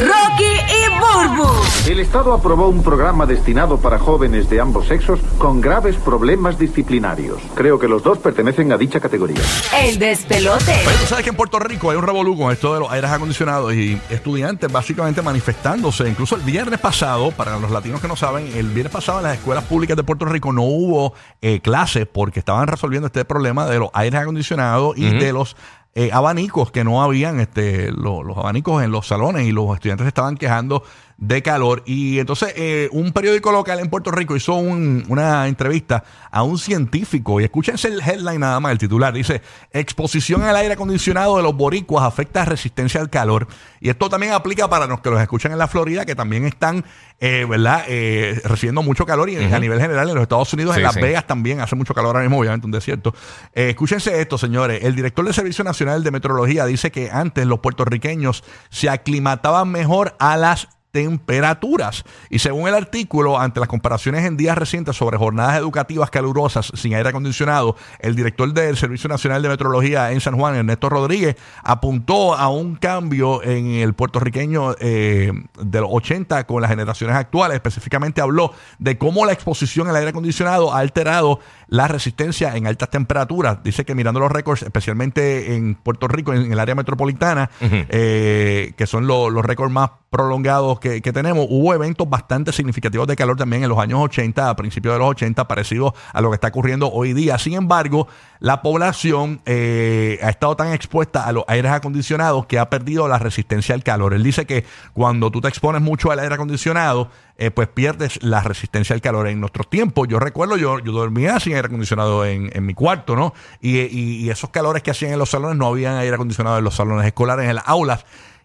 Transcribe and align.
Rocky 0.00 0.44
y 0.44 0.88
Burbu. 0.98 1.48
El 1.86 2.00
Estado 2.00 2.32
aprobó 2.32 2.68
un 2.68 2.82
programa 2.82 3.26
destinado 3.26 3.78
para 3.78 3.98
jóvenes 3.98 4.48
de 4.48 4.60
ambos 4.60 4.86
sexos 4.86 5.20
con 5.36 5.60
graves 5.60 5.96
problemas 5.96 6.58
disciplinarios. 6.58 7.40
Creo 7.54 7.78
que 7.78 7.88
los 7.88 8.02
dos 8.02 8.18
pertenecen 8.18 8.72
a 8.72 8.78
dicha 8.78 9.00
categoría. 9.00 9.42
El 9.82 9.98
despelote. 9.98 10.72
Oye, 10.86 10.96
tú 11.00 11.06
sabes 11.06 11.24
que 11.24 11.30
en 11.30 11.36
Puerto 11.36 11.58
Rico 11.58 11.90
hay 11.90 11.98
un 11.98 12.04
revolú 12.04 12.38
con 12.38 12.50
esto 12.50 12.72
de 12.72 12.80
los 12.80 12.90
aires 12.90 13.10
acondicionados 13.10 13.74
y 13.74 14.00
estudiantes 14.08 14.72
básicamente 14.72 15.20
manifestándose. 15.20 16.08
Incluso 16.08 16.36
el 16.36 16.42
viernes 16.42 16.80
pasado, 16.80 17.30
para 17.30 17.58
los 17.58 17.70
latinos 17.70 18.00
que 18.00 18.08
no 18.08 18.16
saben, 18.16 18.46
el 18.56 18.68
viernes 18.68 18.92
pasado 18.92 19.18
en 19.18 19.24
las 19.24 19.38
escuelas 19.38 19.64
públicas 19.64 19.96
de 19.96 20.04
Puerto 20.04 20.24
Rico 20.24 20.52
no 20.52 20.62
hubo 20.62 21.12
eh, 21.42 21.60
clases 21.60 22.06
porque 22.06 22.38
estaban 22.38 22.66
resolviendo 22.66 23.06
este 23.06 23.24
problema 23.24 23.66
de 23.66 23.78
los 23.78 23.90
aires 23.92 24.20
acondicionados 24.20 24.96
y 24.96 25.10
de 25.10 25.32
los 25.32 25.56
eh, 25.94 26.10
abanicos 26.12 26.70
que 26.70 26.84
no 26.84 27.02
habían, 27.02 27.38
este, 27.40 27.90
lo- 27.92 28.22
los 28.22 28.36
abanicos 28.38 28.82
en 28.82 28.90
los 28.90 29.06
salones 29.06 29.46
y 29.46 29.52
los 29.52 29.74
estudiantes 29.74 30.06
estaban 30.06 30.36
quejando 30.36 30.82
de 31.16 31.42
calor. 31.42 31.82
Y 31.86 32.18
entonces 32.18 32.52
eh, 32.56 32.88
un 32.92 33.12
periódico 33.12 33.52
local 33.52 33.78
en 33.80 33.88
Puerto 33.88 34.10
Rico 34.10 34.34
hizo 34.36 34.54
un- 34.54 35.04
una 35.08 35.46
entrevista 35.46 36.04
a 36.30 36.42
un 36.42 36.58
científico 36.58 37.40
y 37.40 37.44
escúchense 37.44 37.88
el 37.88 38.00
headline 38.00 38.40
nada 38.40 38.58
más, 38.60 38.72
el 38.72 38.78
titular. 38.78 39.12
Dice, 39.12 39.40
exposición 39.72 40.42
al 40.42 40.56
aire 40.56 40.74
acondicionado 40.74 41.36
de 41.36 41.42
los 41.42 41.56
boricuas 41.56 42.04
afecta 42.04 42.44
resistencia 42.44 43.00
al 43.00 43.10
calor. 43.10 43.46
Y 43.80 43.88
esto 43.88 44.08
también 44.08 44.32
aplica 44.32 44.68
para 44.68 44.86
los 44.86 45.00
que 45.00 45.10
los 45.10 45.20
escuchan 45.20 45.52
en 45.52 45.58
la 45.58 45.68
Florida, 45.68 46.04
que 46.04 46.14
también 46.14 46.44
están, 46.44 46.84
eh, 47.20 47.46
¿verdad?, 47.48 47.84
eh, 47.88 48.40
recibiendo 48.44 48.82
mucho 48.82 49.06
calor 49.06 49.28
y 49.30 49.36
a 49.36 49.58
nivel 49.58 49.80
general 49.80 50.08
en 50.08 50.14
los 50.14 50.22
Estados 50.22 50.52
Unidos, 50.52 50.76
en 50.76 50.82
Las 50.82 50.94
sí. 50.94 51.00
Vegas 51.00 51.26
también 51.26 51.60
hace 51.60 51.76
mucho 51.76 51.94
calor 51.94 52.16
ahora 52.16 52.20
mismo, 52.20 52.38
obviamente 52.38 52.66
un 52.66 52.72
desierto. 52.72 53.14
Escúchense 53.52 54.20
esto, 54.20 54.38
señores. 54.38 54.82
El 54.84 54.94
director 54.94 55.24
del 55.24 55.34
Servicio 55.34 55.64
Nacional 55.64 56.02
de 56.04 56.10
Meteorología 56.10 56.64
dice 56.66 56.90
que 56.90 57.10
antes 57.10 57.46
los 57.46 57.58
puertorriqueños 57.60 58.44
se 58.70 58.88
aclimataban 58.88 59.70
mejor 59.70 60.14
a 60.18 60.36
las 60.36 60.68
temperaturas. 60.92 62.04
Y 62.28 62.38
según 62.38 62.68
el 62.68 62.74
artículo, 62.74 63.40
ante 63.40 63.60
las 63.60 63.68
comparaciones 63.68 64.24
en 64.26 64.36
días 64.36 64.56
recientes 64.56 64.94
sobre 64.94 65.16
jornadas 65.16 65.56
educativas 65.58 66.10
calurosas 66.10 66.70
sin 66.74 66.94
aire 66.94 67.08
acondicionado, 67.08 67.76
el 67.98 68.14
director 68.14 68.52
del 68.52 68.76
Servicio 68.76 69.08
Nacional 69.08 69.42
de 69.42 69.48
Meteorología 69.48 70.12
en 70.12 70.20
San 70.20 70.36
Juan, 70.36 70.54
Ernesto 70.54 70.90
Rodríguez, 70.90 71.36
apuntó 71.64 72.34
a 72.34 72.48
un 72.48 72.76
cambio 72.76 73.42
en 73.42 73.66
el 73.68 73.94
puertorriqueño 73.94 74.74
eh, 74.78 75.32
de 75.58 75.80
los 75.80 75.88
80 75.90 76.46
con 76.46 76.60
las 76.60 76.70
generaciones 76.70 77.16
actuales. 77.16 77.56
Específicamente 77.56 78.20
habló 78.20 78.52
de 78.78 78.98
cómo 78.98 79.24
la 79.24 79.32
exposición 79.32 79.88
al 79.88 79.96
aire 79.96 80.10
acondicionado 80.10 80.74
ha 80.74 80.78
alterado 80.78 81.40
la 81.72 81.88
resistencia 81.88 82.54
en 82.54 82.66
altas 82.66 82.90
temperaturas. 82.90 83.62
Dice 83.64 83.86
que 83.86 83.94
mirando 83.94 84.20
los 84.20 84.30
récords, 84.30 84.60
especialmente 84.62 85.54
en 85.54 85.74
Puerto 85.74 86.06
Rico, 86.06 86.34
en 86.34 86.52
el 86.52 86.60
área 86.60 86.74
metropolitana, 86.74 87.48
eh, 87.88 88.72
que 88.76 88.86
son 88.86 89.06
lo- 89.06 89.30
los 89.30 89.42
récords 89.42 89.72
más 89.72 89.90
prolongados 90.10 90.78
que, 90.78 91.00
que 91.00 91.10
tenemos, 91.14 91.46
hubo 91.48 91.72
eventos 91.72 92.06
bastante 92.10 92.52
significativos 92.52 93.06
de 93.06 93.16
calor 93.16 93.38
también 93.38 93.62
en 93.62 93.70
los 93.70 93.78
años 93.78 94.00
80, 94.02 94.50
a 94.50 94.54
principios 94.56 94.92
de 94.94 94.98
los 94.98 95.08
80, 95.08 95.48
parecido 95.48 95.94
a 96.12 96.20
lo 96.20 96.28
que 96.30 96.34
está 96.34 96.48
ocurriendo 96.48 96.90
hoy 96.92 97.14
día. 97.14 97.38
Sin 97.38 97.54
embargo, 97.54 98.06
la 98.38 98.60
población 98.60 99.40
eh, 99.46 100.18
ha 100.22 100.28
estado 100.28 100.54
tan 100.56 100.74
expuesta 100.74 101.24
a 101.24 101.32
los 101.32 101.44
aires 101.48 101.72
acondicionados 101.72 102.44
que 102.44 102.58
ha 102.58 102.68
perdido 102.68 103.08
la 103.08 103.18
resistencia 103.18 103.74
al 103.74 103.82
calor. 103.82 104.12
Él 104.12 104.22
dice 104.22 104.44
que 104.44 104.66
cuando 104.92 105.30
tú 105.30 105.40
te 105.40 105.48
expones 105.48 105.80
mucho 105.80 106.10
al 106.10 106.18
aire 106.18 106.34
acondicionado, 106.34 107.08
eh, 107.38 107.50
pues 107.50 107.68
pierdes 107.68 108.22
la 108.22 108.40
resistencia 108.42 108.92
al 108.94 109.00
calor. 109.00 109.26
En 109.28 109.40
nuestros 109.40 109.70
tiempos, 109.70 110.06
yo 110.08 110.18
recuerdo, 110.18 110.58
yo, 110.58 110.78
yo 110.80 110.92
dormía 110.92 111.40
sin 111.40 111.56
aire 111.62 111.66
acondicionado 111.68 112.24
en, 112.26 112.50
en 112.52 112.66
mi 112.66 112.74
cuarto, 112.74 113.16
¿no? 113.16 113.32
Y, 113.60 113.78
y- 113.80 114.16
y 114.24 114.30
esos 114.30 114.50
calores 114.50 114.82
que 114.82 114.90
hacían 114.90 115.12
en 115.12 115.18
los 115.18 115.30
salones, 115.30 115.56
no 115.56 115.66
habían 115.68 115.96
aire 115.96 116.14
acondicionado 116.14 116.58
en 116.58 116.64
los 116.64 116.74
salones 116.74 117.06
escolares, 117.06 117.48
en 117.48 117.54
las 117.56 117.66
aulas. 117.66 118.04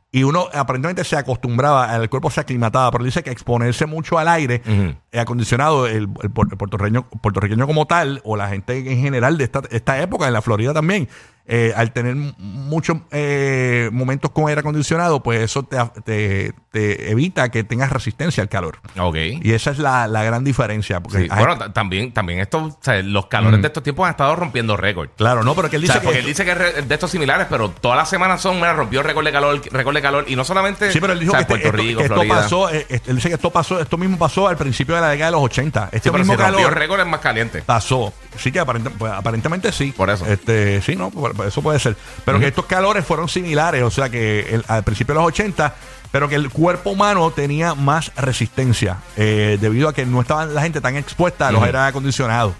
Y 0.09 0.23
uno 0.23 0.47
aparentemente 0.53 1.03
se 1.03 1.17
acostumbraba, 1.17 1.93
el 1.97 2.09
cuerpo 2.09 2.31
se 2.31 2.39
aclimataba, 2.39 2.89
pero 2.91 3.03
dice 3.03 3.23
que 3.23 3.29
exponerse 3.29 3.85
mucho 3.85 4.17
al 4.17 4.29
aire 4.29 4.61
eh, 5.11 5.19
acondicionado, 5.19 5.85
el, 5.85 6.03
el 6.23 6.33
puer- 6.33 6.49
el 6.51 6.57
puertorriqueño, 6.57 7.09
puertorriqueño 7.21 7.67
como 7.67 7.85
tal, 7.87 8.21
o 8.23 8.37
la 8.37 8.47
gente 8.47 8.77
en 8.89 9.01
general 9.01 9.37
de 9.37 9.43
esta, 9.43 9.61
esta 9.69 10.01
época, 10.01 10.25
en 10.27 10.33
la 10.33 10.41
Florida 10.41 10.73
también, 10.73 11.09
eh, 11.45 11.73
al 11.75 11.91
tener 11.91 12.15
muchos 12.67 12.97
eh, 13.11 13.89
momentos 13.91 14.31
con 14.31 14.47
aire 14.49 14.59
acondicionado, 14.61 15.21
pues 15.23 15.41
eso 15.41 15.63
te, 15.63 15.77
te- 16.05 16.53
te 16.71 17.11
evita 17.11 17.49
que 17.49 17.63
tengas 17.63 17.91
resistencia 17.91 18.41
al 18.43 18.49
calor. 18.49 18.79
Ok. 18.99 19.15
Y 19.41 19.53
esa 19.53 19.71
es 19.71 19.79
la, 19.79 20.07
la 20.07 20.23
gran 20.23 20.43
diferencia. 20.43 20.99
Porque 21.01 21.23
Sí, 21.23 21.27
hay- 21.31 21.39
Bueno, 21.39 21.57
ta- 21.57 21.73
también, 21.73 22.13
también 22.13 22.39
esto, 22.39 22.57
o 22.65 22.77
sea, 22.81 23.01
los 23.01 23.27
calores 23.27 23.61
de 23.61 23.67
estos 23.67 23.83
tiempos 23.83 24.05
han 24.05 24.11
estado 24.11 24.35
rompiendo 24.35 24.77
récord. 24.77 25.09
claro, 25.17 25.43
no, 25.43 25.55
pero 25.55 25.69
que 25.69 25.77
él 25.77 25.81
O 25.81 25.83
dice 25.83 25.93
sea, 25.93 26.01
porque 26.01 26.17
que. 26.19 26.21
él 26.21 26.25
dice 26.27 26.45
que 26.45 26.51
es 26.51 26.87
de 26.87 26.93
estos 26.93 27.09
similares, 27.11 27.47
pero 27.49 27.69
todas 27.69 27.97
las 27.97 28.09
semanas 28.09 28.41
son, 28.41 28.57
mira, 28.57 28.73
rompió 28.73 29.01
récord 29.03 29.25
de 29.25 29.31
calor, 29.31 29.61
récord 29.71 29.95
de 29.95 30.01
calor, 30.01 30.25
y 30.27 30.35
no 30.35 30.43
solamente 30.43 30.91
Sí, 30.91 30.99
pero 30.99 31.13
él 31.13 31.19
dijo 31.19 31.31
o 31.33 31.35
sea, 31.37 31.45
que 31.47 31.53
este- 31.53 31.69
Puerto 31.69 31.77
esto, 31.77 31.87
Rico, 31.89 32.01
esto 32.01 32.13
Florida. 32.13 32.35
pasó, 32.35 32.69
eh, 32.69 32.85
eh, 32.89 32.99
él 33.07 33.15
dice 33.15 33.29
que 33.29 33.35
esto 33.35 33.49
pasó, 33.49 33.79
esto 33.79 33.97
mismo 33.97 34.17
pasó 34.17 34.47
al 34.47 34.57
principio 34.57 34.95
de 34.95 35.01
la 35.01 35.09
década 35.09 35.31
de 35.31 35.31
los 35.37 35.41
80. 35.43 35.89
Este 35.91 36.09
Sí, 36.09 36.15
mismo 36.15 36.33
si 36.33 36.37
calor 36.39 36.73
récord 36.75 36.99
es 36.99 37.07
más 37.07 37.19
caliente. 37.21 37.61
pasó. 37.65 38.13
Sí 38.37 38.51
que 38.51 38.59
aparente- 38.59 38.91
pues, 38.91 39.11
aparentemente 39.11 39.71
sí. 39.71 39.91
Por 39.97 40.09
eso. 40.11 40.25
Este, 40.27 40.81
sí, 40.81 40.95
no, 40.95 41.09
por 41.09 41.33
eso 41.47 41.61
puede 41.63 41.79
ser. 41.79 41.95
Pero 42.23 42.39
que 42.39 42.47
estos 42.57 42.65
calores 42.65 43.05
fueron 43.05 43.29
similares, 43.29 43.83
o 43.83 43.91
sea 43.91 44.09
que 44.09 44.39
el- 44.55 44.65
al 44.67 44.83
principio 44.83 45.13
de 45.13 45.19
los 45.21 45.27
80, 45.27 45.75
pero 46.11 46.27
que 46.27 46.33
el 46.33 46.49
cuerpo 46.49 46.89
humano 46.89 47.29
tenía 47.29 47.75
más 47.75 48.11
resistencia 48.15 48.97
eh, 49.15 49.59
debido 49.61 49.87
a 49.89 49.93
que 49.93 50.07
no 50.07 50.21
estaba 50.21 50.45
la 50.47 50.63
gente 50.63 50.81
tan 50.81 50.95
expuesta 50.95 51.47
a 51.47 51.51
los 51.51 51.59
Ujú. 51.59 51.65
aires 51.67 51.81
acondicionados. 51.81 52.53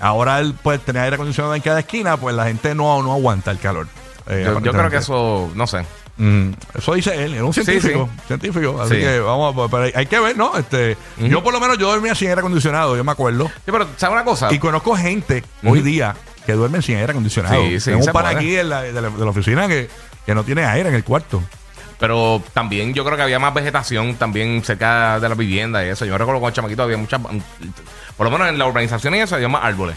Ahora 0.00 0.40
él 0.40 0.54
pues 0.60 0.80
tener 0.80 1.02
aire 1.04 1.14
acondicionado 1.14 1.54
en 1.54 1.62
cada 1.62 1.78
esquina, 1.78 2.16
pues 2.16 2.34
la 2.34 2.46
gente 2.46 2.74
no, 2.74 3.00
no 3.04 3.12
aguanta 3.12 3.52
el 3.52 3.58
calor. 3.60 3.86
Eh, 4.28 4.42
Yo, 4.44 4.60
yo 4.60 4.72
creo 4.72 4.90
que 4.90 4.96
eso, 4.96 5.48
no 5.54 5.66
sé. 5.68 5.86
Mm, 6.16 6.50
eso 6.74 6.94
dice 6.94 7.24
él, 7.24 7.34
era 7.34 7.44
un 7.44 7.52
Sí, 7.54 7.62
científico, 7.62 8.08
científico, 8.26 8.80
así 8.82 8.94
Sí. 8.96 9.00
que 9.00 9.20
vamos, 9.20 9.54
a- 9.56 9.68
pero 9.70 9.96
hay, 9.96 10.06
que 10.06 10.18
ver, 10.18 10.36
¿no? 10.36 10.56
Este, 10.58 10.96
yo 11.18 11.44
por 11.44 11.52
lo 11.52 11.60
menos 11.60 11.78
yo 11.78 11.88
dormía 11.88 12.14
sin 12.16 12.28
aire 12.28 12.40
acondicionado, 12.40 12.96
yo 12.96 13.04
me 13.04 13.12
acuerdo, 13.12 13.48
pero 13.64 13.86
¿sabes 13.96 14.14
una 14.14 14.24
cosa? 14.24 14.52
y 14.52 14.58
conozco 14.58 14.96
gente 14.96 15.44
hoy 15.62 15.82
día 15.82 16.16
que 16.46 16.52
duermen 16.52 16.80
sin 16.82 16.96
aire 16.96 17.10
acondicionado. 17.10 17.60
Sí, 17.62 17.80
sí, 17.80 17.90
Tengo 17.90 18.02
se 18.04 18.10
un 18.10 18.12
par 18.14 18.24
puede. 18.24 18.36
aquí 18.36 18.50
de 18.50 18.64
la, 18.64 18.82
de 18.82 18.92
la- 18.92 19.10
de 19.10 19.24
la 19.24 19.30
oficina 19.30 19.68
que, 19.68 19.88
que 20.24 20.34
no 20.34 20.44
tiene 20.44 20.64
aire 20.64 20.88
en 20.88 20.94
el 20.94 21.04
cuarto. 21.04 21.42
Pero 21.98 22.42
también 22.52 22.92
yo 22.94 23.04
creo 23.04 23.16
que 23.16 23.22
había 23.22 23.38
más 23.38 23.52
vegetación 23.54 24.16
también 24.16 24.62
cerca 24.64 25.18
de 25.18 25.28
la 25.28 25.34
vivienda 25.34 25.84
y 25.84 25.88
eso. 25.88 26.04
Yo 26.04 26.16
recuerdo 26.18 26.40
con 26.40 26.48
el 26.48 26.54
chamaquito 26.54 26.82
había 26.82 26.96
muchas... 26.98 27.20
Por 27.20 28.24
lo 28.26 28.30
menos 28.30 28.48
en 28.48 28.58
la 28.58 28.66
urbanización 28.66 29.14
y 29.14 29.18
eso 29.20 29.34
había 29.34 29.48
más 29.48 29.64
árboles. 29.64 29.96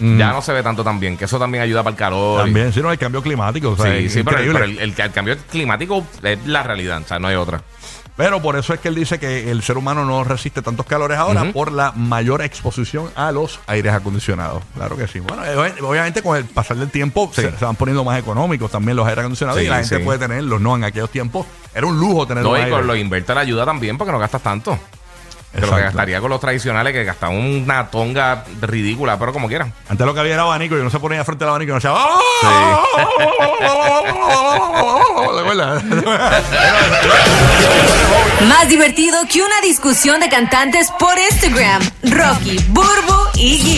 Ya 0.00 0.32
no 0.32 0.42
se 0.42 0.52
ve 0.52 0.60
tanto 0.64 0.82
también, 0.82 1.16
que 1.16 1.26
eso 1.26 1.38
también 1.38 1.62
ayuda 1.62 1.84
para 1.84 1.92
el 1.94 1.98
calor. 1.98 2.40
Mm. 2.40 2.44
También, 2.46 2.72
si 2.72 2.82
no, 2.82 2.90
el 2.90 2.98
cambio 2.98 3.22
climático, 3.22 3.70
o 3.70 3.76
sea, 3.76 3.92
Sí, 3.96 4.06
es 4.06 4.12
sí, 4.12 4.22
pero, 4.24 4.38
el, 4.38 4.46
increíble. 4.48 4.58
pero 4.58 4.64
el- 4.84 4.90
el- 4.92 5.00
el 5.00 5.12
cambio 5.12 5.36
climático 5.50 6.04
es 6.24 6.44
la 6.46 6.64
realidad, 6.64 7.00
o 7.04 7.06
sea, 7.06 7.20
no 7.20 7.28
hay 7.28 7.36
otra. 7.36 7.62
Pero 8.16 8.40
por 8.40 8.54
eso 8.56 8.72
es 8.72 8.78
que 8.80 8.86
él 8.88 8.94
dice 8.94 9.18
que 9.18 9.50
el 9.50 9.62
ser 9.64 9.76
humano 9.76 10.04
no 10.04 10.22
resiste 10.22 10.62
tantos 10.62 10.86
calores 10.86 11.18
ahora 11.18 11.50
por 11.52 11.72
la 11.72 11.90
mayor 11.92 12.42
exposición 12.42 13.10
a 13.16 13.32
los 13.32 13.58
aires 13.66 13.92
acondicionados. 13.92 14.62
Claro 14.76 14.96
que 14.96 15.08
sí. 15.08 15.18
Bueno, 15.18 15.44
eh, 15.44 15.56
ob- 15.56 15.82
obviamente 15.84 16.22
con 16.22 16.36
el 16.36 16.44
pasar 16.44 16.76
del 16.76 16.90
tiempo 16.90 17.30
Sí. 17.34 17.42
se, 17.42 17.56
se 17.56 17.64
van 17.64 17.74
poniendo 17.74 18.04
más 18.04 18.16
económicos 18.18 18.70
también 18.70 18.96
los 18.96 19.04
aires 19.06 19.18
acondicionados 19.20 19.58
Sí, 19.60 19.66
y 19.66 19.68
la 19.68 19.78
gente 19.78 19.98
sí. 19.98 20.02
puede 20.04 20.20
tenerlos. 20.20 20.60
No, 20.60 20.76
en 20.76 20.84
aquellos 20.84 21.10
tiempos 21.10 21.44
era 21.74 21.86
un 21.86 21.98
lujo 21.98 22.24
tener 22.24 22.44
No, 22.44 22.56
y 22.56 22.70
con 22.70 22.86
los 22.86 22.96
inverter 22.96 23.36
ayuda 23.36 23.64
también 23.64 23.98
porque 23.98 24.12
no 24.12 24.18
gastas 24.20 24.42
tanto. 24.42 24.78
Que 25.54 25.60
lo 25.60 25.76
que 25.76 25.82
gastaría 25.82 26.20
con 26.20 26.30
los 26.30 26.40
tradicionales 26.40 26.92
que 26.92 27.04
gastaban 27.04 27.36
una 27.36 27.86
tonga 27.88 28.44
ridícula, 28.60 29.18
pero 29.18 29.32
como 29.32 29.46
quieran. 29.48 29.72
Antes 29.88 30.04
lo 30.06 30.12
que 30.12 30.20
había 30.20 30.34
era 30.34 30.42
abanico 30.42 30.76
y 30.76 30.80
uno 30.80 30.90
se 30.90 30.98
ponía 30.98 31.24
frente 31.24 31.44
al 31.44 31.50
abanico 31.50 31.70
y 31.70 31.74
no 31.74 31.76
decía 31.76 31.94
¿Te 35.34 35.40
acuerdas? 35.40 35.84
Más 38.48 38.68
divertido 38.68 39.18
que 39.30 39.42
una 39.42 39.60
discusión 39.62 40.20
de 40.20 40.28
cantantes 40.28 40.90
por 40.98 41.14
Instagram. 41.30 41.82
Rocky, 42.02 42.58
Burbu 42.68 43.28
y 43.36 43.58
Giga. 43.58 43.74